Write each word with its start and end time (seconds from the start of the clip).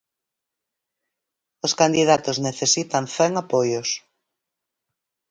Os 1.65 1.73
candidatos 1.81 2.37
necesitan 2.47 3.05
cen 3.15 3.31
apoios. 3.43 3.89